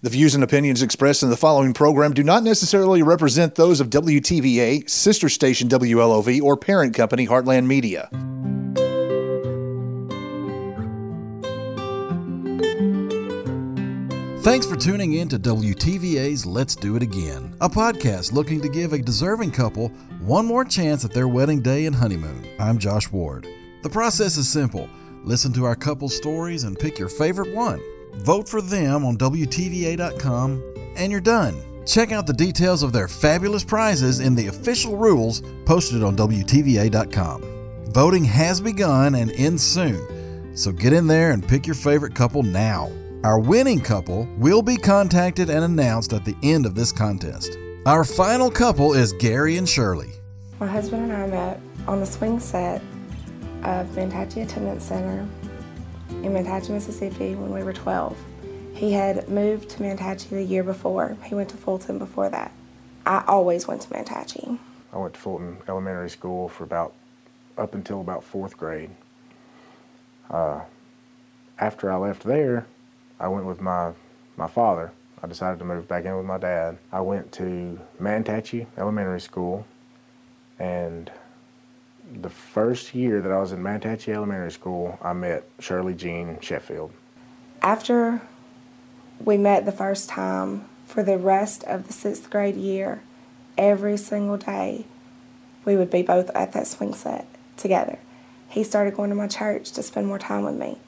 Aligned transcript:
The 0.00 0.10
views 0.10 0.36
and 0.36 0.44
opinions 0.44 0.80
expressed 0.80 1.24
in 1.24 1.28
the 1.28 1.36
following 1.36 1.74
program 1.74 2.14
do 2.14 2.22
not 2.22 2.44
necessarily 2.44 3.02
represent 3.02 3.56
those 3.56 3.80
of 3.80 3.90
WTVA, 3.90 4.88
sister 4.88 5.28
station 5.28 5.68
WLOV, 5.68 6.40
or 6.40 6.56
parent 6.56 6.94
company 6.94 7.26
Heartland 7.26 7.66
Media. 7.66 8.08
Thanks 14.44 14.66
for 14.66 14.76
tuning 14.76 15.14
in 15.14 15.28
to 15.30 15.38
WTVA's 15.40 16.46
Let's 16.46 16.76
Do 16.76 16.94
It 16.94 17.02
Again, 17.02 17.56
a 17.60 17.68
podcast 17.68 18.32
looking 18.32 18.60
to 18.60 18.68
give 18.68 18.92
a 18.92 19.02
deserving 19.02 19.50
couple 19.50 19.88
one 20.20 20.46
more 20.46 20.64
chance 20.64 21.04
at 21.04 21.12
their 21.12 21.26
wedding 21.26 21.60
day 21.60 21.86
and 21.86 21.96
honeymoon. 21.96 22.46
I'm 22.60 22.78
Josh 22.78 23.10
Ward. 23.10 23.48
The 23.82 23.90
process 23.90 24.36
is 24.36 24.48
simple 24.48 24.88
listen 25.24 25.52
to 25.54 25.64
our 25.64 25.74
couple 25.74 26.08
stories 26.08 26.62
and 26.62 26.78
pick 26.78 27.00
your 27.00 27.08
favorite 27.08 27.52
one. 27.52 27.82
Vote 28.16 28.48
for 28.48 28.60
them 28.60 29.04
on 29.04 29.16
WTVA.com, 29.16 30.62
and 30.96 31.12
you're 31.12 31.20
done. 31.20 31.62
Check 31.86 32.12
out 32.12 32.26
the 32.26 32.32
details 32.32 32.82
of 32.82 32.92
their 32.92 33.08
fabulous 33.08 33.64
prizes 33.64 34.20
in 34.20 34.34
the 34.34 34.48
official 34.48 34.96
rules 34.96 35.42
posted 35.64 36.02
on 36.02 36.16
WTVA.com. 36.16 37.42
Voting 37.92 38.24
has 38.24 38.60
begun 38.60 39.14
and 39.14 39.30
ends 39.32 39.62
soon, 39.62 40.54
so 40.54 40.70
get 40.70 40.92
in 40.92 41.06
there 41.06 41.30
and 41.30 41.46
pick 41.46 41.66
your 41.66 41.74
favorite 41.74 42.14
couple 42.14 42.42
now. 42.42 42.92
Our 43.24 43.40
winning 43.40 43.80
couple 43.80 44.28
will 44.36 44.62
be 44.62 44.76
contacted 44.76 45.50
and 45.50 45.64
announced 45.64 46.12
at 46.12 46.24
the 46.24 46.36
end 46.42 46.66
of 46.66 46.74
this 46.74 46.92
contest. 46.92 47.56
Our 47.86 48.04
final 48.04 48.50
couple 48.50 48.92
is 48.92 49.12
Gary 49.14 49.56
and 49.56 49.68
Shirley. 49.68 50.10
My 50.60 50.66
husband 50.66 51.10
and 51.10 51.12
I 51.12 51.26
met 51.26 51.60
on 51.86 52.00
the 52.00 52.06
swing 52.06 52.38
set 52.38 52.82
of 53.62 53.86
Mantachie 53.88 54.42
Attendance 54.42 54.84
Center 54.84 55.26
in 56.10 56.32
Mantachie, 56.32 56.70
Mississippi 56.70 57.34
when 57.34 57.52
we 57.52 57.62
were 57.62 57.72
12. 57.72 58.16
He 58.74 58.92
had 58.92 59.28
moved 59.28 59.70
to 59.70 59.78
Mantachie 59.78 60.30
the 60.30 60.42
year 60.42 60.62
before. 60.62 61.16
He 61.24 61.34
went 61.34 61.48
to 61.50 61.56
Fulton 61.56 61.98
before 61.98 62.28
that. 62.30 62.52
I 63.04 63.24
always 63.26 63.66
went 63.66 63.82
to 63.82 63.88
Mantachie. 63.88 64.58
I 64.92 64.98
went 64.98 65.14
to 65.14 65.20
Fulton 65.20 65.58
Elementary 65.68 66.10
School 66.10 66.48
for 66.48 66.64
about 66.64 66.92
up 67.56 67.74
until 67.74 68.00
about 68.00 68.22
fourth 68.22 68.56
grade. 68.56 68.90
Uh, 70.30 70.60
after 71.58 71.90
I 71.90 71.96
left 71.96 72.22
there, 72.22 72.66
I 73.18 73.28
went 73.28 73.46
with 73.46 73.60
my 73.60 73.92
my 74.36 74.46
father. 74.46 74.92
I 75.22 75.26
decided 75.26 75.58
to 75.58 75.64
move 75.64 75.88
back 75.88 76.04
in 76.04 76.16
with 76.16 76.26
my 76.26 76.38
dad. 76.38 76.78
I 76.92 77.00
went 77.00 77.32
to 77.32 77.80
Mantachie 78.00 78.66
Elementary 78.76 79.20
School, 79.20 79.66
and 80.58 81.10
the 82.12 82.30
first 82.30 82.94
year 82.94 83.20
that 83.20 83.30
I 83.30 83.38
was 83.38 83.52
in 83.52 83.62
Mantachie 83.62 84.12
Elementary 84.12 84.50
School, 84.50 84.98
I 85.02 85.12
met 85.12 85.44
Shirley 85.58 85.94
Jean 85.94 86.38
Sheffield. 86.40 86.92
After 87.62 88.22
we 89.24 89.36
met 89.36 89.64
the 89.64 89.72
first 89.72 90.08
time, 90.08 90.68
for 90.86 91.02
the 91.02 91.18
rest 91.18 91.64
of 91.64 91.86
the 91.86 91.92
sixth 91.92 92.30
grade 92.30 92.56
year, 92.56 93.02
every 93.58 93.96
single 93.96 94.38
day, 94.38 94.86
we 95.64 95.76
would 95.76 95.90
be 95.90 96.02
both 96.02 96.30
at 96.30 96.52
that 96.52 96.66
swing 96.66 96.94
set 96.94 97.26
together. 97.56 97.98
He 98.48 98.64
started 98.64 98.94
going 98.94 99.10
to 99.10 99.16
my 99.16 99.28
church 99.28 99.72
to 99.72 99.82
spend 99.82 100.06
more 100.06 100.18
time 100.18 100.44
with 100.44 100.54
me. 100.54 100.78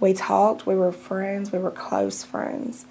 We 0.00 0.14
talked, 0.14 0.66
we 0.66 0.74
were 0.74 0.90
friends, 0.90 1.52
we 1.52 1.58
were 1.58 1.70
close 1.70 2.24
friends, 2.24 2.86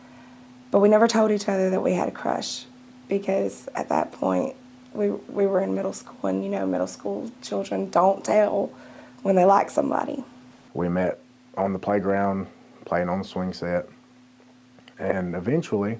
but 0.71 0.79
we 0.79 0.87
never 0.87 1.07
told 1.07 1.31
each 1.31 1.49
other 1.49 1.69
that 1.71 1.81
we 1.81 1.93
had 1.93 2.07
a 2.07 2.11
crush 2.11 2.65
because 3.09 3.67
at 3.75 3.89
that 3.89 4.11
point 4.11 4.55
we 4.93 5.09
we 5.09 5.45
were 5.45 5.61
in 5.61 5.73
middle 5.75 5.93
school, 5.93 6.29
and 6.29 6.43
you 6.43 6.49
know, 6.49 6.65
middle 6.65 6.87
school 6.87 7.31
children 7.41 7.89
don't 7.89 8.23
tell 8.23 8.71
when 9.21 9.35
they 9.35 9.45
like 9.45 9.69
somebody. 9.69 10.23
We 10.73 10.89
met 10.89 11.19
on 11.57 11.73
the 11.73 11.79
playground, 11.79 12.47
playing 12.85 13.09
on 13.09 13.19
the 13.19 13.27
swing 13.27 13.53
set, 13.53 13.87
and 14.97 15.35
eventually, 15.35 15.99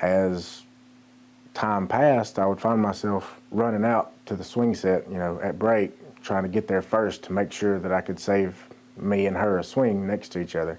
as 0.00 0.62
time 1.54 1.86
passed, 1.86 2.38
I 2.38 2.46
would 2.46 2.60
find 2.60 2.80
myself 2.80 3.40
running 3.50 3.84
out 3.84 4.12
to 4.26 4.36
the 4.36 4.44
swing 4.44 4.74
set, 4.74 5.08
you 5.08 5.18
know, 5.18 5.40
at 5.42 5.58
break, 5.58 5.92
trying 6.22 6.42
to 6.42 6.48
get 6.48 6.66
there 6.66 6.82
first 6.82 7.22
to 7.24 7.32
make 7.32 7.52
sure 7.52 7.78
that 7.78 7.92
I 7.92 8.00
could 8.00 8.18
save 8.18 8.68
me 8.96 9.26
and 9.26 9.36
her 9.36 9.58
a 9.58 9.64
swing 9.64 10.06
next 10.06 10.30
to 10.30 10.40
each 10.40 10.56
other. 10.56 10.78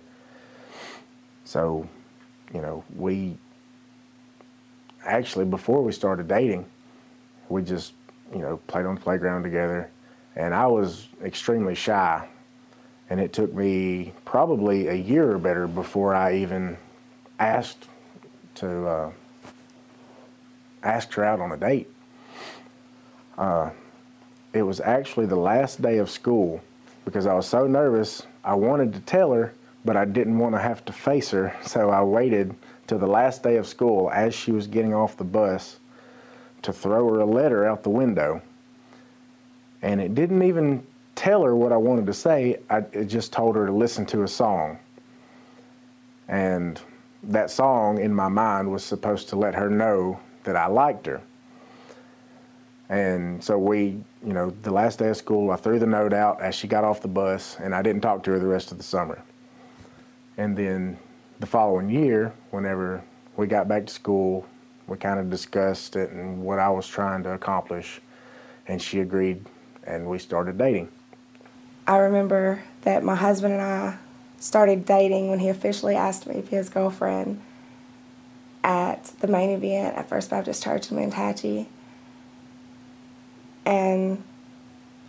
So, 1.45 1.87
you 2.53 2.61
know, 2.61 2.83
we 2.95 3.37
actually 5.05 5.45
before 5.45 5.81
we 5.81 5.91
started 5.91 6.27
dating, 6.27 6.65
we 7.49 7.61
just, 7.61 7.93
you 8.33 8.39
know, 8.39 8.57
played 8.67 8.85
on 8.85 8.95
the 8.95 9.01
playground 9.01 9.43
together. 9.43 9.89
And 10.35 10.53
I 10.53 10.67
was 10.67 11.07
extremely 11.23 11.75
shy. 11.75 12.27
And 13.09 13.19
it 13.19 13.33
took 13.33 13.53
me 13.53 14.13
probably 14.25 14.87
a 14.87 14.93
year 14.93 15.31
or 15.31 15.37
better 15.37 15.67
before 15.67 16.15
I 16.15 16.37
even 16.37 16.77
asked 17.39 17.87
to 18.55 18.87
uh, 18.87 19.11
ask 20.83 21.11
her 21.13 21.23
out 21.23 21.39
on 21.39 21.51
a 21.51 21.57
date. 21.57 21.89
Uh, 23.37 23.69
it 24.53 24.63
was 24.63 24.79
actually 24.79 25.25
the 25.25 25.35
last 25.35 25.81
day 25.81 25.97
of 25.97 26.09
school 26.09 26.61
because 27.03 27.27
I 27.27 27.33
was 27.33 27.45
so 27.45 27.67
nervous. 27.67 28.23
I 28.43 28.55
wanted 28.55 28.93
to 28.93 28.99
tell 29.01 29.33
her, 29.33 29.53
but 29.83 29.97
I 29.97 30.05
didn't 30.05 30.39
want 30.39 30.55
to 30.55 30.61
have 30.61 30.83
to 30.85 30.93
face 30.93 31.31
her. 31.31 31.55
So 31.63 31.89
I 31.89 32.01
waited 32.01 32.55
till 32.87 32.99
the 32.99 33.07
last 33.07 33.43
day 33.43 33.57
of 33.57 33.67
school 33.67 34.09
as 34.11 34.33
she 34.33 34.51
was 34.51 34.67
getting 34.67 34.93
off 34.93 35.17
the 35.17 35.23
bus 35.23 35.79
to 36.65 36.73
throw 36.73 37.13
her 37.13 37.21
a 37.21 37.25
letter 37.25 37.65
out 37.65 37.83
the 37.83 37.89
window. 37.89 38.41
And 39.81 40.01
it 40.01 40.15
didn't 40.15 40.43
even 40.43 40.85
tell 41.15 41.43
her 41.43 41.55
what 41.55 41.71
I 41.71 41.77
wanted 41.77 42.05
to 42.07 42.13
say, 42.13 42.59
I, 42.69 42.79
it 42.91 43.05
just 43.05 43.31
told 43.31 43.55
her 43.55 43.65
to 43.65 43.71
listen 43.71 44.05
to 44.07 44.23
a 44.23 44.27
song. 44.27 44.79
And 46.27 46.79
that 47.23 47.49
song 47.49 47.99
in 47.99 48.13
my 48.13 48.27
mind 48.27 48.71
was 48.71 48.83
supposed 48.83 49.29
to 49.29 49.35
let 49.35 49.55
her 49.55 49.69
know 49.69 50.19
that 50.43 50.55
I 50.55 50.67
liked 50.67 51.05
her. 51.05 51.21
And 52.89 53.43
so 53.43 53.57
we, 53.57 54.03
you 54.23 54.33
know, 54.33 54.51
the 54.61 54.71
last 54.71 54.99
day 54.99 55.09
of 55.09 55.17
school, 55.17 55.51
I 55.51 55.55
threw 55.55 55.79
the 55.79 55.87
note 55.87 56.13
out 56.13 56.41
as 56.41 56.53
she 56.53 56.67
got 56.67 56.83
off 56.83 57.01
the 57.01 57.07
bus, 57.07 57.57
and 57.59 57.73
I 57.73 57.81
didn't 57.81 58.01
talk 58.01 58.23
to 58.23 58.31
her 58.31 58.39
the 58.39 58.45
rest 58.47 58.71
of 58.71 58.77
the 58.77 58.83
summer. 58.83 59.23
And 60.37 60.55
then 60.55 60.97
the 61.39 61.47
following 61.47 61.89
year, 61.89 62.33
whenever 62.51 63.03
we 63.37 63.47
got 63.47 63.67
back 63.67 63.87
to 63.87 63.93
school, 63.93 64.45
we 64.87 64.97
kind 64.97 65.19
of 65.19 65.29
discussed 65.29 65.95
it 65.95 66.11
and 66.11 66.43
what 66.43 66.59
I 66.59 66.69
was 66.69 66.87
trying 66.87 67.23
to 67.23 67.33
accomplish, 67.33 68.01
and 68.67 68.81
she 68.81 68.99
agreed, 68.99 69.45
and 69.85 70.07
we 70.07 70.19
started 70.19 70.57
dating. 70.57 70.89
I 71.87 71.97
remember 71.97 72.63
that 72.81 73.03
my 73.03 73.15
husband 73.15 73.53
and 73.53 73.61
I 73.61 73.97
started 74.39 74.85
dating 74.85 75.29
when 75.29 75.39
he 75.39 75.49
officially 75.49 75.95
asked 75.95 76.27
me 76.27 76.35
to 76.35 76.41
be 76.41 76.55
his 76.55 76.69
girlfriend 76.69 77.41
at 78.63 79.05
the 79.19 79.27
main 79.27 79.51
event 79.51 79.95
at 79.95 80.09
First 80.09 80.29
Baptist 80.29 80.63
Church 80.63 80.91
in 80.91 80.97
Mantachie. 80.97 81.67
And 83.65 84.23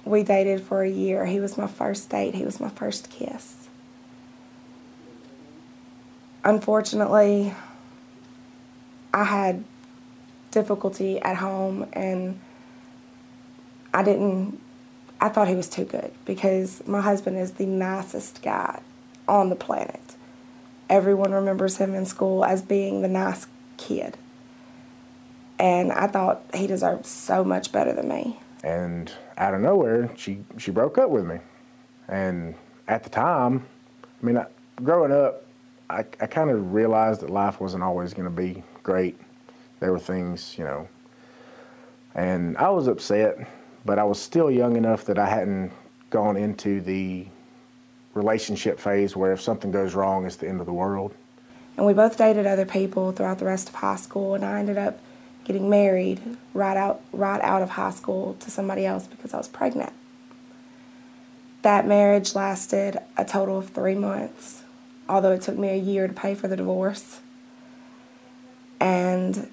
we 0.05 0.23
dated 0.23 0.63
for 0.63 0.83
a 0.83 0.89
year. 0.89 1.27
He 1.27 1.41
was 1.41 1.59
my 1.59 1.67
first 1.67 2.09
date, 2.11 2.35
he 2.35 2.45
was 2.45 2.61
my 2.61 2.69
first 2.69 3.11
kiss. 3.11 3.69
Unfortunately, 6.45 7.55
I 9.17 9.25
had 9.25 9.65
difficulty 10.51 11.19
at 11.21 11.37
home 11.37 11.89
and 11.95 12.39
I 13.95 14.03
didn't 14.03 14.61
I 15.19 15.31
thought 15.31 15.49
he 15.49 15.55
was 15.55 15.71
too 15.71 15.87
good 15.87 16.13
because 16.27 16.87
my 16.87 17.01
husband 17.01 17.39
is 17.39 17.53
the 17.53 17.65
nicest 17.65 18.43
guy 18.43 18.81
on 19.27 19.49
the 19.49 19.57
planet. 19.57 20.17
Everyone 20.91 21.33
remembers 21.33 21.79
him 21.79 21.95
in 21.95 22.05
school 22.05 22.45
as 22.45 22.61
being 22.61 23.01
the 23.01 23.09
nice 23.09 23.47
kid. 23.79 24.19
And 25.59 25.91
I 25.91 26.07
thought 26.07 26.43
he 26.53 26.67
deserved 26.67 27.07
so 27.07 27.43
much 27.43 27.73
better 27.73 27.95
than 27.95 28.09
me. 28.09 28.39
And 28.63 29.11
out 29.39 29.55
of 29.55 29.63
nowhere, 29.63 30.11
she, 30.17 30.45
she 30.59 30.71
broke 30.71 30.99
up 30.99 31.09
with 31.09 31.25
me. 31.25 31.39
And 32.09 32.55
at 32.87 33.05
the 33.05 33.11
time, 33.11 33.67
I 34.23 34.27
mean, 34.27 34.37
I, 34.37 34.47
growing 34.83 35.13
up, 35.13 35.47
I, 35.89 36.01
I 36.21 36.27
kind 36.27 36.51
of 36.51 36.75
realized 36.75 37.23
that 37.23 37.31
life 37.31 37.59
wasn't 37.59 37.83
always 37.83 38.13
going 38.13 38.27
to 38.27 38.31
be 38.31 38.63
great. 38.87 39.19
There 39.81 39.91
were 39.91 39.99
things, 39.99 40.57
you 40.57 40.63
know, 40.63 40.89
and 42.15 42.57
I 42.57 42.71
was 42.71 42.87
upset, 42.87 43.37
but 43.85 43.99
I 43.99 44.05
was 44.05 44.23
still 44.23 44.49
young 44.49 44.77
enough 44.77 45.05
that 45.07 45.19
I 45.19 45.29
hadn't 45.29 45.73
gone 46.11 46.37
into 46.37 46.81
the 46.81 47.27
relationship 48.15 48.79
phase 48.79 49.17
where 49.17 49.33
if 49.33 49.41
something 49.41 49.73
goes 49.73 49.97
wrong, 49.97 50.25
it's 50.25 50.37
the 50.37 50.49
end 50.49 50.61
of 50.61 50.67
the 50.67 50.73
world. 50.73 51.13
And 51.77 51.85
we 51.85 51.95
both 51.95 52.17
dated 52.17 52.47
other 52.47 52.65
people 52.65 53.11
throughout 53.11 53.41
the 53.41 53.45
rest 53.45 53.69
of 53.69 53.75
high 53.75 53.97
school, 53.97 54.37
and 54.37 54.45
I 54.45 54.61
ended 54.61 54.79
up 54.79 55.01
getting 55.43 55.69
married 55.69 56.21
right 56.55 56.77
out 56.77 57.01
right 57.13 57.41
out 57.41 57.63
of 57.63 57.71
high 57.71 57.91
school 57.91 58.37
to 58.39 58.53
somebody 58.53 58.87
else 58.87 59.09
because 59.09 59.35
I 59.35 59.39
was 59.39 59.49
pregnant. 59.49 59.93
That 61.63 61.89
marriage 61.89 62.37
lasted 62.37 63.01
a 63.17 63.25
total 63.25 63.59
of 63.59 63.71
three 63.71 63.97
months, 63.97 64.63
although 65.09 65.33
it 65.33 65.43
took 65.43 65.59
me 65.59 65.71
a 65.71 65.77
year 65.77 66.07
to 66.07 66.15
pay 66.15 66.37
for 66.37 66.47
the 66.47 66.57
divorce. 66.57 67.21
And 68.81 69.51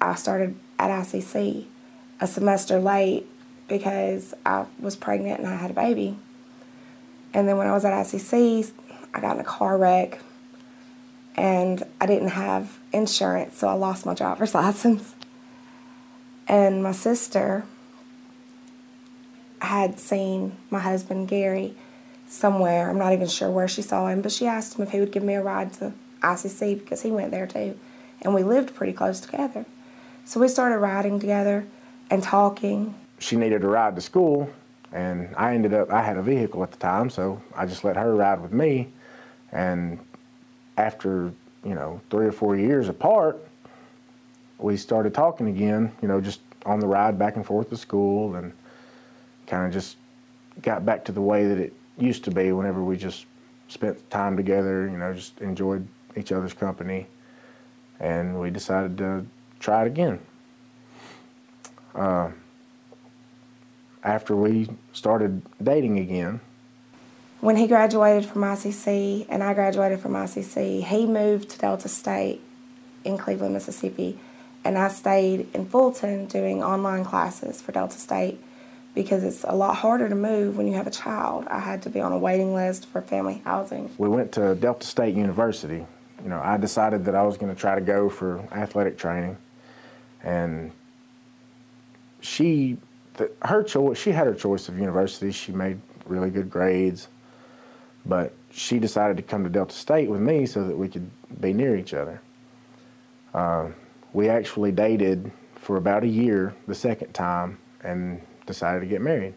I 0.00 0.14
started 0.14 0.56
at 0.78 0.90
ICC 0.90 1.66
a 2.20 2.26
semester 2.26 2.78
late 2.78 3.26
because 3.68 4.34
I 4.44 4.66
was 4.78 4.96
pregnant 4.96 5.40
and 5.40 5.48
I 5.48 5.56
had 5.56 5.70
a 5.70 5.74
baby. 5.74 6.18
And 7.34 7.48
then 7.48 7.56
when 7.56 7.66
I 7.66 7.72
was 7.72 7.84
at 7.84 7.92
ICC, 7.92 8.72
I 9.12 9.20
got 9.20 9.36
in 9.36 9.40
a 9.40 9.44
car 9.44 9.76
wreck 9.76 10.20
and 11.36 11.82
I 12.00 12.06
didn't 12.06 12.28
have 12.28 12.78
insurance, 12.92 13.58
so 13.58 13.68
I 13.68 13.74
lost 13.74 14.06
my 14.06 14.14
driver's 14.14 14.54
license. 14.54 15.14
And 16.48 16.82
my 16.82 16.92
sister 16.92 17.64
had 19.60 19.98
seen 19.98 20.56
my 20.70 20.78
husband 20.78 21.28
Gary 21.28 21.74
somewhere. 22.26 22.88
I'm 22.88 22.98
not 22.98 23.12
even 23.12 23.26
sure 23.26 23.50
where 23.50 23.68
she 23.68 23.82
saw 23.82 24.06
him, 24.08 24.22
but 24.22 24.32
she 24.32 24.46
asked 24.46 24.78
him 24.78 24.82
if 24.82 24.90
he 24.90 25.00
would 25.00 25.12
give 25.12 25.22
me 25.22 25.34
a 25.34 25.42
ride 25.42 25.72
to 25.74 25.92
ICC 26.22 26.78
because 26.78 27.02
he 27.02 27.10
went 27.10 27.30
there 27.30 27.46
too. 27.46 27.78
And 28.22 28.34
we 28.34 28.42
lived 28.42 28.74
pretty 28.74 28.92
close 28.92 29.20
together. 29.20 29.66
So 30.24 30.40
we 30.40 30.48
started 30.48 30.78
riding 30.78 31.20
together 31.20 31.66
and 32.10 32.22
talking. 32.22 32.94
She 33.18 33.36
needed 33.36 33.62
a 33.64 33.68
ride 33.68 33.94
to 33.96 34.00
school, 34.00 34.50
and 34.92 35.34
I 35.36 35.54
ended 35.54 35.72
up, 35.72 35.90
I 35.90 36.02
had 36.02 36.16
a 36.16 36.22
vehicle 36.22 36.62
at 36.62 36.70
the 36.72 36.78
time, 36.78 37.10
so 37.10 37.40
I 37.54 37.66
just 37.66 37.84
let 37.84 37.96
her 37.96 38.14
ride 38.14 38.40
with 38.40 38.52
me. 38.52 38.92
And 39.52 39.98
after, 40.76 41.32
you 41.64 41.74
know, 41.74 42.00
three 42.10 42.26
or 42.26 42.32
four 42.32 42.56
years 42.56 42.88
apart, 42.88 43.38
we 44.58 44.76
started 44.76 45.14
talking 45.14 45.48
again, 45.48 45.92
you 46.02 46.08
know, 46.08 46.20
just 46.20 46.40
on 46.64 46.80
the 46.80 46.86
ride 46.86 47.18
back 47.18 47.36
and 47.36 47.46
forth 47.46 47.70
to 47.70 47.76
school 47.76 48.34
and 48.34 48.52
kind 49.46 49.66
of 49.66 49.72
just 49.72 49.96
got 50.62 50.84
back 50.84 51.04
to 51.04 51.12
the 51.12 51.20
way 51.20 51.46
that 51.46 51.58
it 51.58 51.72
used 51.98 52.24
to 52.24 52.30
be 52.30 52.52
whenever 52.52 52.82
we 52.82 52.96
just 52.96 53.26
spent 53.68 54.10
time 54.10 54.36
together, 54.36 54.88
you 54.88 54.98
know, 54.98 55.12
just 55.12 55.40
enjoyed 55.40 55.86
each 56.16 56.32
other's 56.32 56.52
company. 56.52 57.06
And 58.00 58.40
we 58.40 58.50
decided 58.50 58.98
to 58.98 59.26
try 59.60 59.82
it 59.84 59.86
again. 59.86 60.20
Uh, 61.94 62.30
after 64.02 64.36
we 64.36 64.68
started 64.92 65.42
dating 65.62 65.98
again, 65.98 66.40
when 67.40 67.56
he 67.56 67.66
graduated 67.66 68.28
from 68.28 68.42
ICC 68.42 69.26
and 69.28 69.42
I 69.42 69.54
graduated 69.54 70.00
from 70.00 70.12
ICC, 70.12 70.84
he 70.84 71.06
moved 71.06 71.50
to 71.50 71.58
Delta 71.58 71.88
State 71.88 72.40
in 73.04 73.18
Cleveland, 73.18 73.54
Mississippi, 73.54 74.18
and 74.64 74.76
I 74.78 74.88
stayed 74.88 75.46
in 75.54 75.66
Fulton 75.66 76.26
doing 76.26 76.62
online 76.62 77.04
classes 77.04 77.60
for 77.62 77.72
Delta 77.72 77.98
State 77.98 78.42
because 78.94 79.22
it's 79.22 79.44
a 79.44 79.54
lot 79.54 79.76
harder 79.76 80.08
to 80.08 80.14
move 80.14 80.56
when 80.56 80.66
you 80.66 80.74
have 80.74 80.86
a 80.86 80.90
child. 80.90 81.46
I 81.48 81.60
had 81.60 81.82
to 81.82 81.90
be 81.90 82.00
on 82.00 82.12
a 82.12 82.18
waiting 82.18 82.54
list 82.54 82.86
for 82.86 83.02
family 83.02 83.42
housing. 83.44 83.94
We 83.98 84.08
went 84.08 84.32
to 84.32 84.54
Delta 84.54 84.86
State 84.86 85.14
University. 85.14 85.86
You 86.26 86.30
know, 86.30 86.40
I 86.42 86.58
decided 86.58 87.06
that 87.06 87.14
I 87.14 87.22
was 87.22 87.38
going 87.38 87.54
to 87.54 87.58
try 87.58 87.74
to 87.74 87.80
go 87.80 88.10
for 88.10 88.40
athletic 88.52 88.98
training, 88.98 89.38
and 90.22 90.72
she, 92.20 92.76
the, 93.14 93.30
her 93.42 93.62
choice, 93.62 93.96
she 93.96 94.10
had 94.10 94.26
her 94.26 94.34
choice 94.34 94.68
of 94.68 94.78
university. 94.78 95.30
She 95.30 95.52
made 95.52 95.80
really 96.06 96.30
good 96.30 96.50
grades 96.50 97.08
but 98.08 98.32
she 98.50 98.78
decided 98.78 99.16
to 99.16 99.22
come 99.22 99.44
to 99.44 99.50
Delta 99.50 99.74
State 99.74 100.08
with 100.08 100.20
me 100.20 100.46
so 100.46 100.66
that 100.66 100.76
we 100.76 100.88
could 100.88 101.10
be 101.40 101.52
near 101.52 101.76
each 101.76 101.92
other. 101.92 102.20
Uh, 103.34 103.68
we 104.12 104.28
actually 104.28 104.72
dated 104.72 105.30
for 105.56 105.76
about 105.76 106.04
a 106.04 106.08
year 106.08 106.54
the 106.66 106.74
second 106.74 107.12
time 107.12 107.58
and 107.82 108.20
decided 108.46 108.80
to 108.80 108.86
get 108.86 109.02
married. 109.02 109.34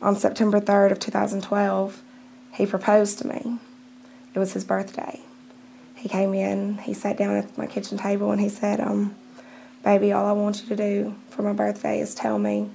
On 0.00 0.16
September 0.16 0.60
3rd 0.60 0.92
of 0.92 1.00
2012, 1.00 2.02
he 2.54 2.64
proposed 2.64 3.18
to 3.18 3.26
me. 3.26 3.58
It 4.32 4.38
was 4.38 4.52
his 4.52 4.64
birthday. 4.64 5.20
He 6.00 6.08
came 6.08 6.32
in, 6.32 6.78
he 6.78 6.94
sat 6.94 7.18
down 7.18 7.36
at 7.36 7.58
my 7.58 7.66
kitchen 7.66 7.98
table 7.98 8.30
and 8.32 8.40
he 8.40 8.48
said, 8.48 8.80
um, 8.80 9.14
baby, 9.84 10.12
all 10.12 10.24
I 10.24 10.32
want 10.32 10.62
you 10.62 10.68
to 10.68 10.76
do 10.76 11.14
for 11.28 11.42
my 11.42 11.52
birthday 11.52 12.00
is 12.00 12.14
tell 12.14 12.38
me 12.38 12.70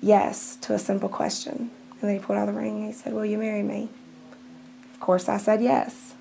yes 0.00 0.56
to 0.62 0.72
a 0.72 0.78
simple 0.78 1.10
question. 1.10 1.70
And 2.00 2.00
then 2.00 2.18
he 2.18 2.24
pulled 2.24 2.38
out 2.38 2.46
the 2.46 2.54
ring 2.54 2.76
and 2.76 2.86
he 2.86 2.92
said, 2.92 3.12
will 3.12 3.26
you 3.26 3.36
marry 3.36 3.62
me? 3.62 3.90
Of 4.94 5.00
course, 5.00 5.28
I 5.28 5.36
said 5.36 5.60
yes. 5.62 6.14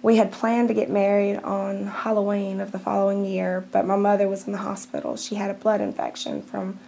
We 0.00 0.16
had 0.16 0.32
planned 0.32 0.68
to 0.68 0.74
get 0.74 0.88
married 0.88 1.36
on 1.38 1.88
Halloween 1.88 2.60
of 2.60 2.72
the 2.72 2.78
following 2.78 3.26
year, 3.26 3.66
but 3.70 3.84
my 3.84 3.96
mother 3.96 4.28
was 4.28 4.46
in 4.46 4.52
the 4.52 4.58
hospital. 4.58 5.16
She 5.16 5.34
had 5.34 5.50
a 5.50 5.54
blood 5.54 5.82
infection 5.82 6.40
from 6.40 6.78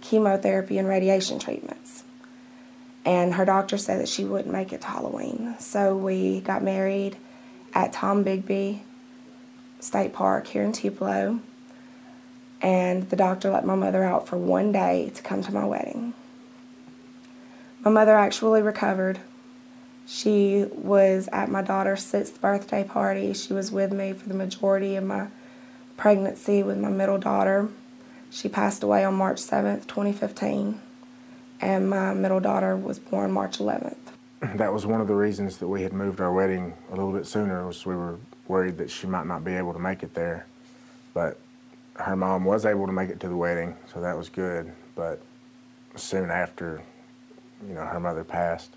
chemotherapy 0.00 0.78
and 0.78 0.88
radiation 0.88 1.38
treatments. 1.38 2.04
And 3.04 3.34
her 3.34 3.44
doctor 3.44 3.76
said 3.76 4.00
that 4.00 4.08
she 4.08 4.24
wouldn't 4.24 4.52
make 4.52 4.72
it 4.72 4.80
to 4.80 4.86
Halloween. 4.86 5.56
So 5.58 5.94
we 5.96 6.40
got 6.40 6.62
married 6.62 7.18
at 7.74 7.92
Tombigbee 7.92 8.80
State 9.80 10.12
Park 10.12 10.46
here 10.46 10.62
in 10.62 10.72
Tupelo. 10.72 11.40
And 12.62 13.08
the 13.08 13.16
doctor 13.16 13.50
let 13.50 13.64
my 13.64 13.74
mother 13.74 14.04
out 14.04 14.28
for 14.28 14.36
one 14.36 14.72
day 14.72 15.10
to 15.14 15.22
come 15.22 15.42
to 15.42 15.52
my 15.52 15.64
wedding. 15.64 16.12
My 17.80 17.90
mother 17.90 18.14
actually 18.14 18.60
recovered 18.60 19.20
she 20.12 20.66
was 20.72 21.28
at 21.32 21.50
my 21.50 21.62
daughter's 21.62 22.02
sixth 22.04 22.40
birthday 22.40 22.82
party. 22.82 23.32
She 23.32 23.52
was 23.52 23.70
with 23.70 23.92
me 23.92 24.12
for 24.12 24.28
the 24.28 24.34
majority 24.34 24.96
of 24.96 25.04
my 25.04 25.28
pregnancy 25.96 26.64
with 26.64 26.78
my 26.78 26.88
middle 26.88 27.18
daughter. 27.18 27.68
She 28.28 28.48
passed 28.48 28.82
away 28.82 29.04
on 29.04 29.14
March 29.14 29.38
7th, 29.38 29.86
2015, 29.86 30.80
and 31.60 31.88
my 31.88 32.12
middle 32.12 32.40
daughter 32.40 32.76
was 32.76 32.98
born 32.98 33.30
March 33.30 33.58
11th. 33.58 34.09
That 34.40 34.72
was 34.72 34.86
one 34.86 35.02
of 35.02 35.06
the 35.06 35.14
reasons 35.14 35.58
that 35.58 35.68
we 35.68 35.82
had 35.82 35.92
moved 35.92 36.20
our 36.20 36.32
wedding 36.32 36.72
a 36.88 36.94
little 36.94 37.12
bit 37.12 37.26
sooner 37.26 37.66
was 37.66 37.84
we 37.84 37.94
were 37.94 38.18
worried 38.48 38.78
that 38.78 38.90
she 38.90 39.06
might 39.06 39.26
not 39.26 39.44
be 39.44 39.52
able 39.52 39.74
to 39.74 39.78
make 39.78 40.02
it 40.02 40.14
there. 40.14 40.46
But 41.12 41.38
her 41.96 42.16
mom 42.16 42.44
was 42.44 42.64
able 42.64 42.86
to 42.86 42.92
make 42.92 43.10
it 43.10 43.20
to 43.20 43.28
the 43.28 43.36
wedding, 43.36 43.76
so 43.92 44.00
that 44.00 44.16
was 44.16 44.30
good. 44.30 44.72
But 44.94 45.20
soon 45.94 46.30
after, 46.30 46.82
you 47.68 47.74
know, 47.74 47.84
her 47.84 48.00
mother 48.00 48.24
passed. 48.24 48.70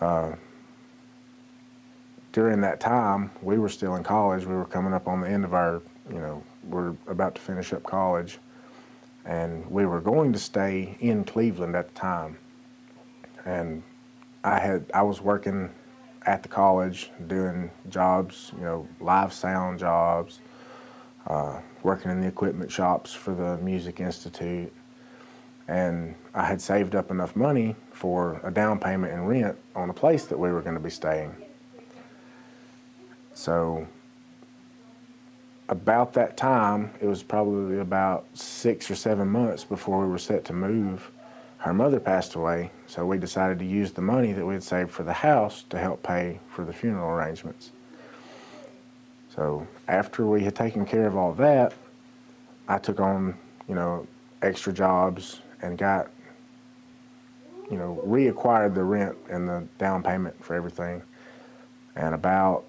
Uh, 0.00 0.32
during 2.32 2.60
that 2.60 2.78
time, 2.78 3.32
we 3.42 3.58
were 3.58 3.68
still 3.68 3.96
in 3.96 4.04
college. 4.04 4.44
We 4.44 4.54
were 4.54 4.66
coming 4.66 4.92
up 4.92 5.08
on 5.08 5.20
the 5.20 5.28
end 5.28 5.44
of 5.44 5.54
our, 5.54 5.82
you 6.08 6.18
know, 6.18 6.42
we're 6.64 6.94
about 7.08 7.34
to 7.34 7.40
finish 7.40 7.72
up 7.72 7.82
college. 7.82 8.38
And 9.24 9.68
we 9.68 9.86
were 9.86 10.00
going 10.00 10.32
to 10.34 10.38
stay 10.38 10.96
in 11.00 11.24
Cleveland 11.24 11.74
at 11.74 11.88
the 11.88 11.98
time. 11.98 12.38
And 13.44 13.82
I 14.46 14.60
had, 14.60 14.84
I 14.94 15.02
was 15.02 15.20
working 15.20 15.70
at 16.24 16.44
the 16.44 16.48
college 16.48 17.10
doing 17.26 17.68
jobs, 17.88 18.52
you 18.56 18.62
know, 18.62 18.88
live 19.00 19.32
sound 19.32 19.80
jobs, 19.80 20.38
uh, 21.26 21.60
working 21.82 22.12
in 22.12 22.20
the 22.20 22.28
equipment 22.28 22.70
shops 22.70 23.12
for 23.12 23.34
the 23.34 23.58
Music 23.58 23.98
Institute. 23.98 24.72
And 25.66 26.14
I 26.32 26.44
had 26.44 26.60
saved 26.60 26.94
up 26.94 27.10
enough 27.10 27.34
money 27.34 27.74
for 27.90 28.40
a 28.44 28.52
down 28.52 28.78
payment 28.78 29.12
and 29.12 29.28
rent 29.28 29.58
on 29.74 29.90
a 29.90 29.92
place 29.92 30.26
that 30.26 30.38
we 30.38 30.52
were 30.52 30.62
going 30.62 30.76
to 30.76 30.80
be 30.80 30.90
staying. 30.90 31.34
So, 33.34 33.84
about 35.68 36.12
that 36.12 36.36
time, 36.36 36.92
it 37.00 37.06
was 37.06 37.24
probably 37.24 37.80
about 37.80 38.26
six 38.34 38.88
or 38.92 38.94
seven 38.94 39.26
months 39.26 39.64
before 39.64 40.00
we 40.04 40.06
were 40.06 40.18
set 40.18 40.44
to 40.44 40.52
move. 40.52 41.10
Her 41.58 41.74
mother 41.74 41.98
passed 41.98 42.36
away, 42.36 42.70
so 42.86 43.04
we 43.04 43.18
decided 43.18 43.58
to 43.58 43.64
use 43.64 43.92
the 43.92 44.02
money 44.02 44.32
that 44.32 44.44
we 44.44 44.54
had 44.54 44.62
saved 44.62 44.90
for 44.90 45.02
the 45.02 45.12
house 45.12 45.64
to 45.70 45.78
help 45.78 46.02
pay 46.02 46.40
for 46.48 46.64
the 46.64 46.72
funeral 46.72 47.10
arrangements. 47.10 47.70
So, 49.34 49.66
after 49.88 50.26
we 50.26 50.44
had 50.44 50.54
taken 50.54 50.86
care 50.86 51.06
of 51.06 51.16
all 51.16 51.32
that, 51.34 51.74
I 52.68 52.78
took 52.78 53.00
on, 53.00 53.36
you 53.68 53.74
know, 53.74 54.06
extra 54.40 54.72
jobs 54.72 55.42
and 55.60 55.76
got 55.76 56.10
you 57.70 57.76
know, 57.76 58.00
reacquired 58.06 58.74
the 58.74 58.84
rent 58.84 59.16
and 59.28 59.48
the 59.48 59.66
down 59.78 60.02
payment 60.02 60.42
for 60.44 60.54
everything. 60.54 61.02
And 61.96 62.14
about 62.14 62.64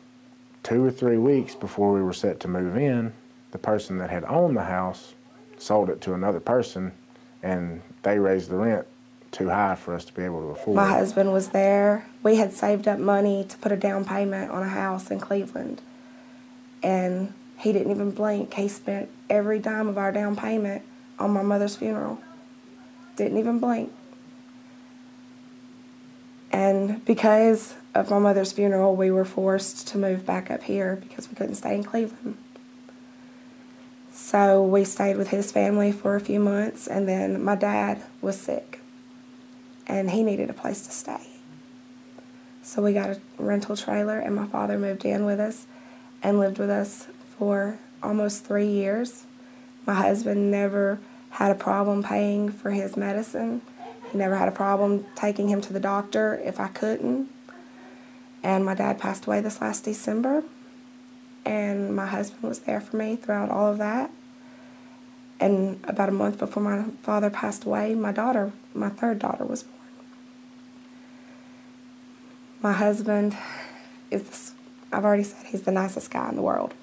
two 0.64 0.84
or 0.84 0.92
three 0.92 1.18
weeks 1.18 1.56
before 1.56 1.94
we 1.94 2.02
were 2.02 2.14
set 2.14 2.40
to 2.42 2.48
move 2.48 2.78
in, 2.78 3.14
the 3.52 3.58
person 3.58 3.98
that 4.00 4.10
had 4.10 4.24
owned 4.26 4.56
the 4.56 4.64
house 4.64 5.14
sold 5.58 5.90
it 5.90 6.02
to 6.02 6.14
another 6.14 6.40
person, 6.40 6.92
and 7.44 7.82
they 8.04 8.20
raised 8.20 8.50
the 8.50 8.56
rent 8.56 8.88
too 9.38 9.50
high 9.50 9.76
for 9.76 9.94
us 9.94 10.04
to 10.06 10.14
be 10.14 10.24
able 10.24 10.42
to 10.42 10.48
afford. 10.48 10.76
My 10.76 10.88
husband 10.88 11.32
was 11.32 11.50
there. 11.50 12.08
We 12.24 12.38
had 12.38 12.54
saved 12.54 12.88
up 12.88 12.98
money 12.98 13.46
to 13.48 13.58
put 13.58 13.72
a 13.72 13.78
down 13.78 14.04
payment 14.04 14.50
on 14.50 14.64
a 14.64 14.68
house 14.68 15.12
in 15.12 15.20
Cleveland, 15.20 15.82
and 16.82 17.34
he 17.60 17.72
didn't 17.72 17.92
even 17.92 18.12
blink. 18.12 18.54
He 18.56 18.68
spent 18.68 19.10
every 19.30 19.60
dime 19.60 19.88
of 19.88 19.98
our 19.98 20.12
down 20.12 20.36
payment 20.36 20.82
on 21.20 21.32
my 21.32 21.44
mother's 21.44 21.76
funeral. 21.76 22.20
Didn't 23.16 23.38
even 23.38 23.60
blink. 23.60 23.92
And 26.52 27.06
because 27.06 27.76
of 27.94 28.10
my 28.10 28.20
mother's 28.20 28.52
funeral, 28.52 28.96
we 28.96 29.12
were 29.12 29.26
forced 29.26 29.88
to 29.90 29.98
move 30.00 30.26
back 30.26 30.50
up 30.50 30.64
here 30.64 30.96
because 30.96 31.30
we 31.30 31.36
couldn't 31.36 31.56
stay 31.56 31.76
in 31.76 31.84
Cleveland. 31.84 32.38
So 34.12 34.64
we 34.64 34.84
stayed 34.84 35.18
with 35.18 35.28
his 35.28 35.52
family 35.52 35.92
for 35.92 36.16
a 36.16 36.20
few 36.20 36.40
months, 36.40 36.88
and 36.88 37.08
then 37.08 37.44
my 37.44 37.56
dad 37.56 38.02
was 38.20 38.40
sick 38.40 38.80
and 39.88 40.12
he 40.12 40.22
needed 40.22 40.50
a 40.50 40.54
place 40.54 40.86
to 40.86 40.92
stay. 40.92 41.28
So 42.62 42.84
we 42.84 42.94
got 42.94 43.10
a 43.10 43.20
rental 43.40 43.76
trailer, 43.76 44.20
and 44.20 44.36
my 44.36 44.46
father 44.46 44.78
moved 44.78 45.06
in 45.06 45.26
with 45.26 45.40
us 45.40 45.66
and 46.22 46.40
lived 46.40 46.60
with 46.60 46.70
us 46.70 47.08
for 47.38 47.80
almost 48.04 48.46
three 48.46 48.68
years. 48.68 49.24
My 49.86 49.96
husband 49.96 50.52
never 50.52 51.00
had 51.32 51.52
a 51.52 51.56
problem 51.56 52.04
paying 52.04 52.52
for 52.52 52.72
his 52.72 52.96
medicine 52.96 53.62
he 54.12 54.18
never 54.18 54.36
had 54.36 54.48
a 54.48 54.52
problem 54.52 55.06
taking 55.16 55.50
him 55.50 55.62
to 55.62 55.74
the 55.74 55.80
doctor 55.80 56.40
if 56.44 56.60
I 56.60 56.68
couldn't. 56.68 57.30
And 58.44 58.66
my 58.66 58.74
dad 58.74 59.00
passed 59.00 59.26
away 59.26 59.42
this 59.42 59.62
last 59.62 59.84
December, 59.84 60.44
and 61.44 61.96
my 61.96 62.06
husband 62.06 62.44
was 62.44 62.60
there 62.60 62.80
for 62.80 62.96
me 62.96 63.16
throughout 63.16 63.50
all 63.50 63.72
of 63.72 63.78
that. 63.80 64.12
And 65.40 65.80
about 65.84 66.10
a 66.10 66.14
month 66.14 66.40
before 66.40 66.64
my 66.64 66.86
father 67.04 67.30
passed 67.30 67.66
away, 67.66 67.94
my 67.96 68.12
daughter, 68.12 68.52
my 68.74 68.90
third 68.90 69.20
daughter, 69.20 69.46
was 69.46 69.64
born. 69.64 69.77
My 72.62 72.74
husband 72.74 73.38
is, 74.10 74.24
this, 74.24 74.54
I've 74.92 75.06
already 75.06 75.24
said, 75.24 75.46
he's 75.46 75.62
the 75.62 75.72
nicest 75.72 76.10
guy 76.10 76.30
in 76.30 76.36
the 76.36 76.42
world. 76.42 76.74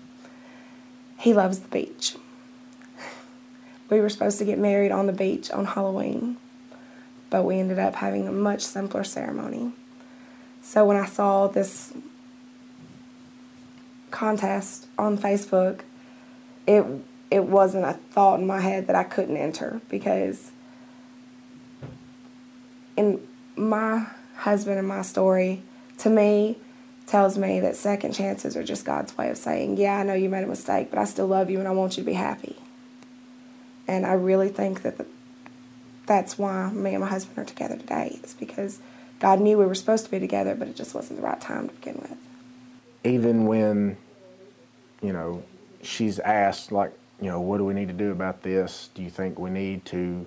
He 1.19 1.35
loves 1.35 1.61
the 1.61 1.69
beach. 1.69 2.16
We 3.90 4.00
were 4.00 4.09
supposed 4.09 4.38
to 4.38 4.45
get 4.45 4.59
married 4.59 4.93
on 4.93 5.07
the 5.07 5.12
beach 5.12 5.50
on 5.50 5.66
Halloween, 5.66 6.37
but 7.31 7.45
we 7.45 7.59
ended 7.59 7.78
up 7.78 7.97
having 7.97 8.26
a 8.26 8.33
much 8.33 8.62
simpler 8.62 9.04
ceremony. 9.04 9.73
So 10.62 10.85
when 10.85 10.97
I 10.97 11.07
saw 11.07 11.49
this 11.49 11.93
contest 14.11 14.87
on 14.97 15.19
Facebook, 15.19 15.81
it 16.66 16.85
it 17.31 17.45
wasn't 17.45 17.85
a 17.85 17.95
thought 17.95 18.38
in 18.38 18.47
my 18.47 18.61
head 18.61 18.87
that 18.87 18.95
I 18.95 19.02
couldn't 19.02 19.37
enter 19.37 19.81
because 19.88 20.52
in 22.97 23.21
my 23.57 24.07
husband 24.37 24.79
and 24.79 24.88
my 24.88 25.03
story, 25.03 25.62
to 25.99 26.11
me, 26.11 26.59
tells 27.07 27.37
me 27.37 27.61
that 27.61 27.76
second 27.76 28.12
chances 28.12 28.57
are 28.57 28.64
just 28.64 28.85
God's 28.85 29.17
way 29.17 29.31
of 29.31 29.37
saying, 29.37 29.76
Yeah, 29.76 29.99
I 29.99 30.03
know 30.03 30.14
you 30.14 30.29
made 30.29 30.45
a 30.45 30.47
mistake, 30.47 30.91
but 30.91 30.99
I 30.99 31.05
still 31.05 31.26
love 31.26 31.50
you 31.50 31.59
and 31.59 31.69
I 31.69 31.73
want 31.73 31.97
you 31.97 32.03
to 32.03 32.07
be 32.07 32.14
happy. 32.14 32.57
And 33.87 34.07
I 34.07 34.14
really 34.14 34.49
think 34.49 34.83
that 34.83 34.99
the, 34.99 35.07
that's 36.07 36.38
why 36.38 36.71
me 36.71 36.95
and 36.95 37.00
my 37.00 37.09
husband 37.09 37.38
are 37.38 37.45
together 37.45 37.76
today, 37.76 38.19
is 38.23 38.35
because 38.35 38.81
God 39.21 39.41
knew 39.41 39.59
we 39.59 39.67
were 39.67 39.75
supposed 39.75 40.05
to 40.07 40.11
be 40.11 40.19
together, 40.19 40.55
but 40.55 40.69
it 40.69 40.76
just 40.76 40.95
wasn't 40.95 41.21
the 41.21 41.26
right 41.26 41.41
time 41.41 41.69
to 41.69 41.75
begin 41.75 41.97
with. 41.97 42.17
Even 43.05 43.47
when, 43.47 43.97
you 45.03 45.12
know, 45.12 45.43
she's 45.83 46.19
asked, 46.19 46.73
like, 46.73 46.93
you 47.21 47.29
know, 47.29 47.41
what 47.41 47.59
do 47.59 47.64
we 47.64 47.75
need 47.75 47.88
to 47.88 47.95
do 47.95 48.11
about 48.11 48.43
this? 48.43 48.88
Do 48.95 49.03
you 49.03 49.11
think 49.11 49.38
we 49.38 49.50
need 49.50 49.85
to, 49.87 50.26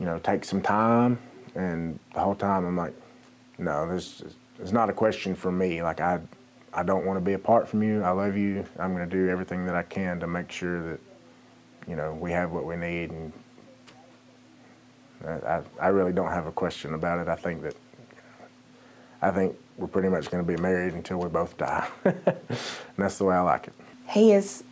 you 0.00 0.06
know, 0.06 0.18
take 0.18 0.44
some 0.44 0.62
time? 0.62 1.18
And 1.54 1.98
the 2.14 2.20
whole 2.20 2.34
time 2.34 2.64
I'm 2.64 2.76
like, 2.76 2.94
no, 3.58 3.88
this 3.88 4.22
is 4.60 4.72
not 4.72 4.90
a 4.90 4.92
question 4.92 5.34
for 5.34 5.52
me. 5.52 5.82
Like 5.82 6.00
I, 6.00 6.20
I 6.72 6.82
don't 6.82 7.04
want 7.04 7.18
to 7.18 7.24
be 7.24 7.34
apart 7.34 7.68
from 7.68 7.82
you. 7.82 8.02
I 8.02 8.10
love 8.10 8.36
you. 8.36 8.64
I'm 8.78 8.94
going 8.94 9.08
to 9.08 9.16
do 9.16 9.28
everything 9.28 9.66
that 9.66 9.74
I 9.74 9.82
can 9.82 10.20
to 10.20 10.26
make 10.26 10.50
sure 10.50 10.90
that, 10.90 11.00
you 11.88 11.96
know, 11.96 12.14
we 12.14 12.30
have 12.32 12.52
what 12.52 12.64
we 12.64 12.76
need. 12.76 13.10
And 13.10 13.32
uh, 15.26 15.62
I, 15.80 15.86
I 15.86 15.88
really 15.88 16.12
don't 16.12 16.30
have 16.30 16.46
a 16.46 16.52
question 16.52 16.94
about 16.94 17.20
it. 17.20 17.28
I 17.28 17.36
think 17.36 17.62
that, 17.62 17.76
I 19.22 19.30
think 19.30 19.56
we're 19.76 19.86
pretty 19.86 20.08
much 20.08 20.30
going 20.30 20.44
to 20.44 20.48
be 20.48 20.60
married 20.60 20.94
until 20.94 21.18
we 21.18 21.28
both 21.28 21.56
die. 21.56 21.88
and 22.04 22.20
that's 22.98 23.18
the 23.18 23.24
way 23.24 23.34
I 23.34 23.40
like 23.40 23.68
it. 23.68 23.74
He 24.08 24.32
is 24.32 24.64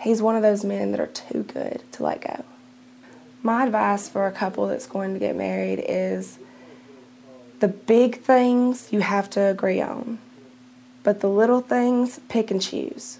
He's 0.00 0.22
one 0.22 0.36
of 0.36 0.42
those 0.42 0.64
men 0.64 0.92
that 0.92 1.00
are 1.00 1.08
too 1.08 1.42
good 1.42 1.82
to 1.92 2.04
let 2.04 2.20
go. 2.20 2.44
My 3.42 3.64
advice 3.64 4.08
for 4.08 4.26
a 4.26 4.32
couple 4.32 4.66
that's 4.68 4.86
going 4.86 5.12
to 5.14 5.18
get 5.18 5.34
married 5.34 5.84
is 5.88 6.38
the 7.60 7.68
big 7.68 8.20
things 8.20 8.88
you 8.92 9.00
have 9.00 9.28
to 9.30 9.40
agree 9.40 9.80
on, 9.80 10.18
but 11.02 11.20
the 11.20 11.28
little 11.28 11.60
things, 11.60 12.20
pick 12.28 12.50
and 12.50 12.62
choose. 12.62 13.18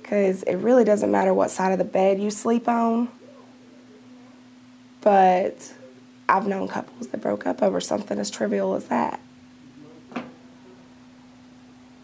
Because 0.00 0.42
it 0.44 0.56
really 0.56 0.84
doesn't 0.84 1.10
matter 1.10 1.32
what 1.32 1.50
side 1.50 1.72
of 1.72 1.78
the 1.78 1.84
bed 1.84 2.20
you 2.20 2.30
sleep 2.30 2.68
on, 2.68 3.08
but 5.00 5.72
I've 6.28 6.46
known 6.46 6.68
couples 6.68 7.08
that 7.08 7.20
broke 7.20 7.46
up 7.46 7.62
over 7.62 7.80
something 7.80 8.18
as 8.18 8.30
trivial 8.30 8.74
as 8.74 8.86
that. 8.86 9.20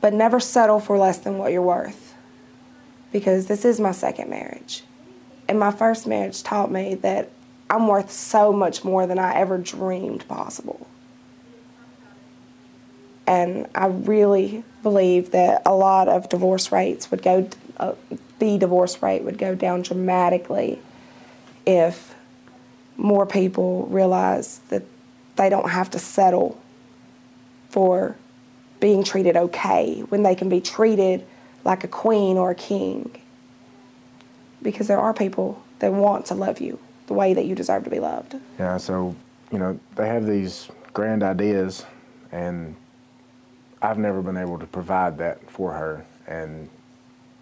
But 0.01 0.13
never 0.15 0.41
settle 0.41 0.81
for 0.81 0.97
less 0.97 1.19
than 1.19 1.39
what 1.39 1.53
you're 1.53 1.63
worth 1.63 2.15
because 3.13 3.47
this 3.47 3.65
is 3.65 3.81
my 3.81 3.93
second 3.93 4.31
marriage. 4.31 4.85
And 5.49 5.59
my 5.59 5.71
first 5.71 6.07
marriage 6.07 6.43
taught 6.43 6.71
me 6.71 6.95
that 6.97 7.31
I'm 7.71 7.87
worth 7.87 8.11
so 8.11 8.53
much 8.53 8.83
more 8.83 9.07
than 9.07 9.19
I 9.19 9.35
ever 9.35 9.59
dreamed 9.59 10.27
possible. 10.27 10.87
And 13.27 13.69
I 13.75 13.89
really 13.89 14.65
believe 14.83 15.33
that 15.33 15.63
a 15.67 15.75
lot 15.75 16.09
of 16.09 16.31
divorce 16.31 16.73
rates 16.73 17.11
would 17.11 17.23
go, 17.23 17.49
uh, 17.77 17.93
the 18.39 18.57
divorce 18.57 19.03
rate 19.03 19.23
would 19.23 19.37
go 19.37 19.55
down 19.55 19.83
dramatically 19.83 20.79
if 21.67 22.15
more 22.97 23.27
people 23.27 23.87
realize 23.87 24.61
that 24.71 24.83
they 25.37 25.51
don't 25.51 25.69
have 25.69 25.91
to 25.91 25.99
settle 25.99 26.59
for 27.69 28.17
being 28.81 29.05
treated 29.05 29.37
okay 29.37 30.01
when 30.09 30.23
they 30.23 30.35
can 30.35 30.49
be 30.49 30.63
treated 30.63 31.27
like 31.65 31.85
a 31.85 31.89
queen 31.89 32.39
or 32.39 32.53
a 32.53 32.55
king. 32.55 33.21
Because 34.63 34.87
there 34.89 34.99
are 34.99 35.13
people 35.13 35.63
that 35.81 35.93
want 35.93 36.25
to 36.27 36.35
love 36.35 36.63
you 36.63 36.79
the 37.09 37.15
way 37.15 37.35
that 37.35 37.45
you 37.45 37.55
deserve 37.55 37.85
to 37.85 37.91
be 37.91 37.99
loved. 37.99 38.37
Yeah, 38.59 38.77
so, 38.77 39.17
you 39.51 39.59
know, 39.59 39.79
they 39.97 40.07
have 40.07 40.27
these 40.27 40.69
grand 40.93 41.23
ideas, 41.23 41.85
and 42.31 42.77
I've 43.83 43.99
never 43.99 44.23
been 44.23 44.37
able 44.37 44.59
to 44.59 44.67
provide 44.67 45.19
that 45.19 45.51
for 45.51 45.73
her. 45.73 46.07
And 46.27 46.69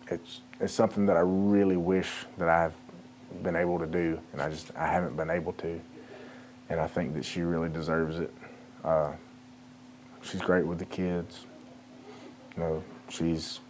it's, 0.08 0.40
it's 0.60 0.72
something 0.72 1.04
that 1.06 1.16
I 1.16 1.22
really 1.22 1.76
wish 1.76 2.10
that 2.38 2.48
I've 2.48 2.74
been 3.42 3.56
able 3.56 3.78
to 3.78 3.86
do, 3.86 4.18
and 4.32 4.40
I 4.40 4.48
just 4.48 4.70
I 4.76 4.86
haven't 4.86 5.16
been 5.16 5.30
able 5.30 5.52
to. 5.54 5.80
And 6.68 6.80
I 6.80 6.86
think 6.86 7.14
that 7.14 7.24
she 7.24 7.42
really 7.42 7.68
deserves 7.68 8.18
it. 8.18 8.32
Uh, 8.82 9.12
she's 10.22 10.40
great 10.40 10.66
with 10.66 10.78
the 10.78 10.84
kids. 10.84 11.46
You 12.56 12.62
know, 12.62 12.84
she's 13.08 13.60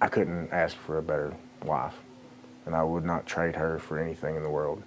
I 0.00 0.08
couldn't 0.08 0.52
ask 0.52 0.76
for 0.76 0.98
a 0.98 1.02
better 1.02 1.34
wife, 1.64 1.98
and 2.66 2.74
I 2.74 2.82
would 2.82 3.04
not 3.04 3.26
trade 3.26 3.56
her 3.56 3.78
for 3.78 3.98
anything 3.98 4.36
in 4.36 4.42
the 4.42 4.50
world. 4.50 4.82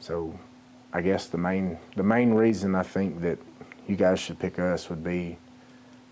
So, 0.00 0.38
I 0.92 1.02
guess 1.02 1.26
the 1.26 1.38
main 1.38 1.78
the 1.96 2.02
main 2.02 2.32
reason 2.32 2.74
I 2.74 2.82
think 2.82 3.20
that 3.20 3.38
you 3.86 3.96
guys 3.96 4.18
should 4.20 4.38
pick 4.38 4.58
us 4.58 4.88
would 4.88 5.04
be 5.04 5.36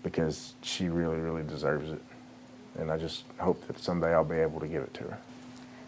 because 0.03 0.53
she 0.61 0.89
really 0.89 1.17
really 1.17 1.43
deserves 1.43 1.89
it, 1.89 2.01
and 2.77 2.91
I 2.91 2.97
just 2.97 3.23
hope 3.39 3.65
that 3.67 3.79
someday 3.79 4.13
I'll 4.13 4.23
be 4.23 4.35
able 4.35 4.59
to 4.59 4.67
give 4.67 4.83
it 4.83 4.93
to 4.95 5.03
her. 5.05 5.17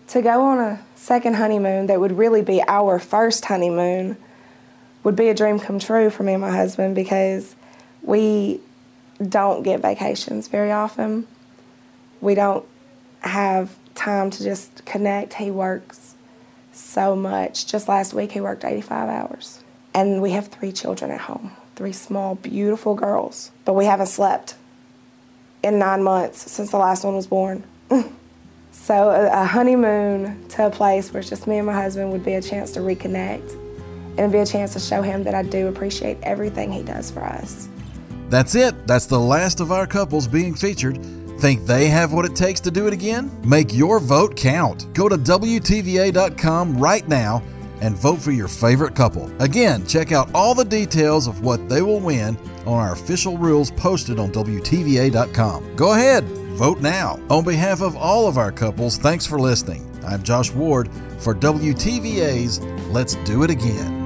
To 0.08 0.22
go 0.24 0.42
on 0.42 0.60
a 0.60 0.82
second 0.96 1.36
honeymoon 1.36 1.86
that 1.86 2.00
would 2.00 2.18
really 2.18 2.42
be 2.42 2.64
our 2.68 2.98
first 2.98 3.46
honeymoon 3.46 4.18
would 5.04 5.16
be 5.16 5.30
a 5.30 5.36
dream 5.36 5.60
come 5.60 5.78
true 5.78 6.10
for 6.10 6.24
me 6.24 6.34
and 6.34 6.42
my 6.42 6.52
husband 6.52 6.96
because 6.96 7.56
we 8.02 8.60
don't 9.22 9.62
get 9.64 9.82
vacations 9.82 10.48
very 10.48 10.72
often 10.72 11.28
we 12.22 12.36
don't 12.36 12.66
have 13.22 13.76
time 14.00 14.30
to 14.32 14.44
just 14.44 14.86
connect. 14.86 15.34
He 15.34 15.52
works 15.52 16.16
so 16.72 17.16
much. 17.16 17.68
Just 17.68 17.88
last 17.88 18.14
week, 18.14 18.32
he 18.32 18.42
worked 18.42 18.66
85 18.66 19.10
hours. 19.10 19.64
And 19.94 20.22
we 20.22 20.32
have 20.32 20.48
three 20.48 20.72
children 20.72 21.12
at 21.12 21.22
home 21.22 21.52
three 21.76 21.94
small, 21.94 22.36
beautiful 22.36 22.94
girls. 22.94 23.52
But 23.64 23.74
we 23.74 23.86
haven't 23.86 24.08
slept 24.08 24.56
in 25.64 25.80
nine 25.80 26.04
months 26.04 26.52
since 26.52 26.72
the 26.72 26.78
last 26.78 27.06
one 27.06 27.16
was 27.16 27.26
born. 27.26 27.64
so, 28.72 29.10
a 29.12 29.46
honeymoon 29.46 30.46
to 30.50 30.68
a 30.68 30.70
place 30.70 31.14
where 31.14 31.22
it's 31.22 31.30
just 31.30 31.48
me 31.48 31.58
and 31.58 31.66
my 31.66 31.74
husband 31.74 32.12
would 32.12 32.26
be 32.26 32.34
a 32.34 32.42
chance 32.42 32.72
to 32.72 32.82
reconnect 32.82 33.58
and 34.18 34.30
be 34.30 34.40
a 34.40 34.46
chance 34.46 34.74
to 34.74 34.80
show 34.80 35.02
him 35.02 35.24
that 35.24 35.34
I 35.34 35.44
do 35.44 35.68
appreciate 35.68 36.18
everything 36.22 36.70
he 36.70 36.84
does 36.84 37.12
for 37.12 37.22
us. 37.22 37.70
That's 38.28 38.56
it. 38.56 38.86
That's 38.86 39.06
the 39.06 39.20
last 39.20 39.62
of 39.62 39.72
our 39.72 39.88
couples 39.88 40.28
being 40.28 40.54
featured. 40.54 41.00
Think 41.40 41.66
they 41.66 41.88
have 41.88 42.12
what 42.12 42.26
it 42.26 42.36
takes 42.36 42.60
to 42.62 42.70
do 42.70 42.88
it 42.88 42.94
again? 42.94 43.32
Make 43.46 43.74
your 43.74 44.02
vote 44.02 44.36
count. 44.36 44.94
Go 44.94 45.08
to 45.08 45.18
WTVA.com 45.18 46.78
right 46.78 47.08
now 47.08 47.42
and 47.80 47.96
vote 47.96 48.20
for 48.20 48.32
your 48.32 48.50
favorite 48.50 48.94
couple. 48.94 49.32
Again, 49.42 49.88
check 49.88 50.12
out 50.12 50.30
all 50.36 50.54
the 50.54 50.66
details 50.66 51.28
of 51.28 51.42
what 51.42 51.70
they 51.70 51.82
will 51.82 52.02
win 52.02 52.38
on 52.66 52.74
our 52.74 52.92
official 52.92 53.38
rules 53.38 53.72
posted 53.72 54.20
on 54.20 54.34
WTVA.com. 54.34 55.78
Go 55.78 55.94
ahead, 55.94 56.26
vote 56.58 56.82
now. 56.82 57.18
On 57.30 57.46
behalf 57.46 57.82
of 57.82 57.96
all 57.96 58.28
of 58.28 58.38
our 58.38 58.52
couples, 58.52 58.98
thanks 58.98 59.26
for 59.26 59.40
listening. 59.40 59.90
I'm 60.06 60.24
Josh 60.24 60.52
Ward 60.52 60.90
for 61.20 61.34
WTVA's 61.34 62.60
Let's 62.90 63.16
Do 63.16 63.44
It 63.44 63.50
Again. 63.50 63.99